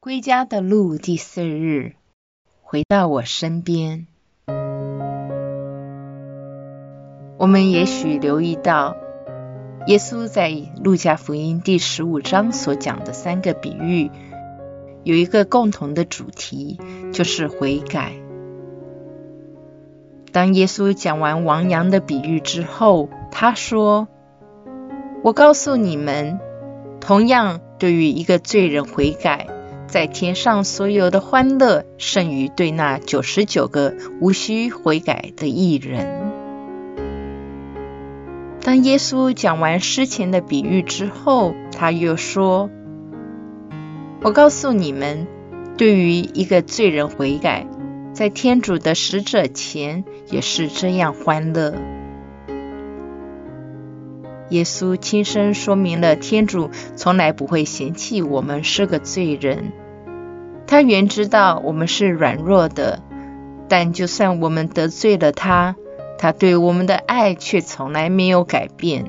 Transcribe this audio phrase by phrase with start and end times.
[0.00, 1.94] 归家的路第四日，
[2.62, 4.06] 回到我身边。
[7.36, 8.96] 我们也许留意到，
[9.88, 10.52] 耶稣在
[10.84, 14.08] 路加福音第十五章所讲的三个比喻，
[15.02, 16.78] 有一个共同的主题，
[17.12, 18.12] 就是悔改。
[20.30, 24.06] 当耶稣讲完王羊的比喻之后，他说
[25.24, 26.38] ：“我告诉你们，
[27.00, 29.48] 同样对于一个罪人悔改，
[29.88, 36.30] 在天上所有的欢乐，胜于对那九十九个无需悔改的艺人。”
[38.62, 42.68] 当耶稣讲完诗前的比喻之后，他又说
[44.22, 45.26] ：“我告诉你们，
[45.76, 47.66] 对于一个罪人悔改。”
[48.12, 51.72] 在天主的使者前也是这样欢乐。
[54.50, 59.72] 耶稣亲身说明了天主从来不会嫌弃我们是个罪人，
[60.66, 63.02] 他原知道我们是软弱的，
[63.68, 65.76] 但就算我们得罪了他，
[66.18, 69.04] 他对我们的爱却从来没有改变。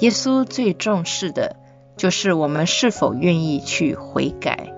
[0.00, 1.56] 耶稣最重视的
[1.96, 4.72] 就是我们是否愿意去悔改。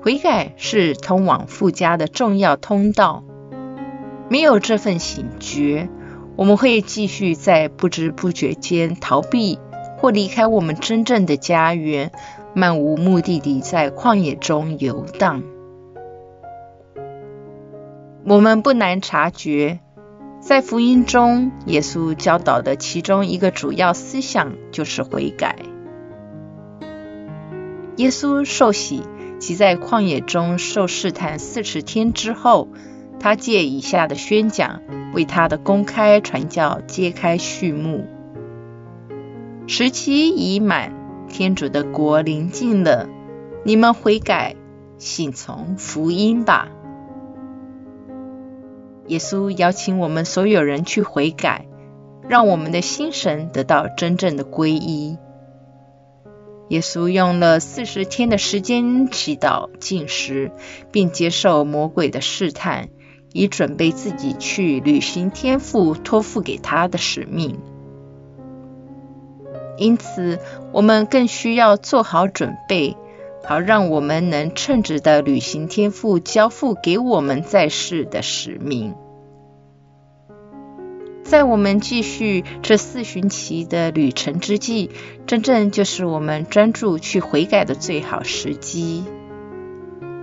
[0.00, 3.24] 悔改是通往富家的重要通道。
[4.28, 5.88] 没有这份醒觉，
[6.40, 9.58] 我们会继续在不知不觉间逃避
[9.98, 12.12] 或离开我们真正的家园，
[12.54, 15.42] 漫无目的地在旷野中游荡。
[18.24, 19.80] 我们不难察觉，
[20.40, 25.56] 在福音中，耶稣教导的其中一个主要思想就是悔改。
[27.96, 29.02] 耶稣受洗。
[29.38, 32.68] 其在旷野中受试探四十天之后，
[33.20, 34.80] 他借以下的宣讲，
[35.12, 38.06] 为他的公开传教揭开序幕。
[39.66, 40.92] 时期已满，
[41.28, 43.08] 天主的国临近了，
[43.64, 44.56] 你们悔改，
[44.96, 46.68] 信从福音吧。
[49.06, 51.66] 耶稣邀请我们所有人去悔改，
[52.28, 55.18] 让我们的心神得到真正的皈依。
[56.68, 60.52] 耶稣用了四十天的时间祈祷、进食，
[60.92, 62.88] 并接受魔鬼的试探，
[63.32, 67.58] 以准备自己去履行天赋托付给他的使命。
[69.76, 70.38] 因此，
[70.72, 72.96] 我们更需要做好准备，
[73.44, 78.94] 好让我们能称职的履行天赋交付给我们在世的使命。
[81.22, 84.90] 在我们继续这四旬期的旅程之际，
[85.26, 89.04] 真正就是我们专注去悔改的最好时机。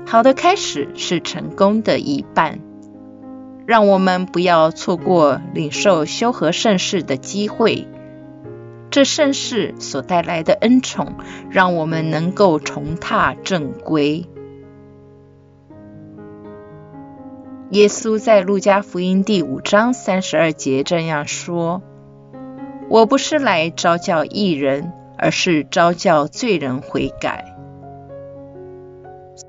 [0.05, 2.59] 好的开始是成功的一半，
[3.67, 7.85] 让我们不要错过领受修和盛世的机会。
[8.89, 11.15] 这盛世所带来的恩宠，
[11.49, 14.25] 让我们能够重踏正规。
[17.71, 21.81] 耶稣在路加福音第五章三十二节这样说
[22.89, 27.53] ：“我不是来招教义人，而是招教罪人悔改。”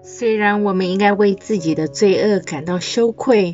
[0.02, 3.52] 虽然我们应该为自己的罪恶感到羞愧，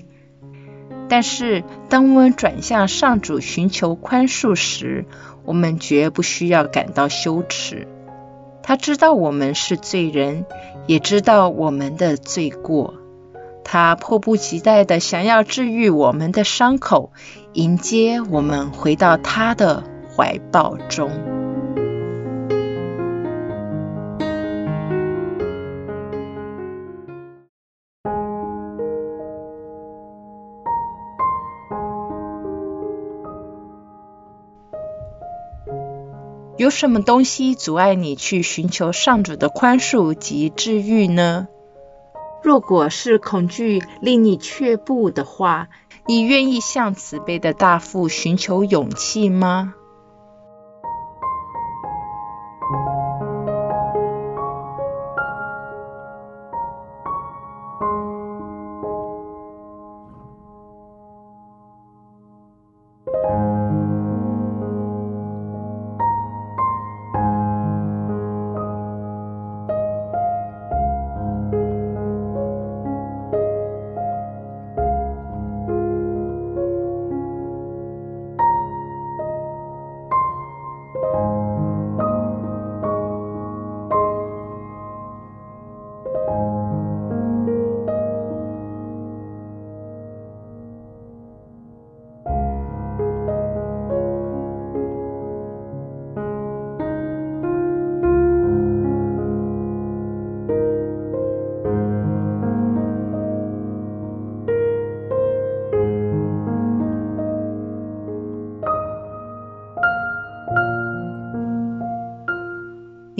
[1.14, 5.04] 但是当我们转向上主寻求宽恕时，
[5.44, 7.86] 我们绝不需要感到羞耻。
[8.64, 10.44] 他知道我们是罪人，
[10.88, 12.94] 也知道我们的罪过。
[13.62, 17.12] 他迫不及待的想要治愈我们的伤口，
[17.52, 19.84] 迎接我们回到他的
[20.16, 21.33] 怀抱中。
[36.56, 41.48] 有什么东西阻碍你去寻求上主的宽恕及治愈呢？
[42.44, 45.68] 如果是恐惧令你却步的话，
[46.06, 49.74] 你愿意向慈悲的大父寻求勇气吗？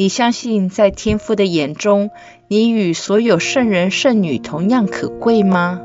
[0.04, 2.10] 你相信在天父的眼中，
[2.46, 5.80] 你与所有圣人圣女同样可贵吗？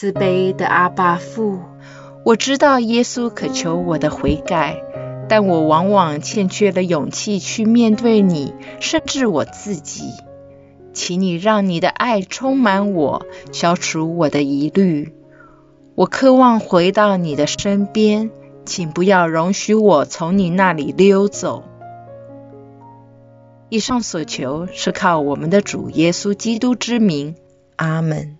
[0.00, 1.58] 慈悲的阿爸父，
[2.24, 4.82] 我知道耶稣渴求我的悔改，
[5.28, 10.04] 但我往往欠缺了勇气去面对你，甚至我自己。
[10.94, 15.12] 请你让你的爱充满我，消除我的疑虑。
[15.94, 18.30] 我渴望回到你的身边，
[18.64, 21.64] 请不要容许我从你那里溜走。
[23.68, 27.34] 以上所求是靠我们的主耶稣基督之名，
[27.76, 28.39] 阿门。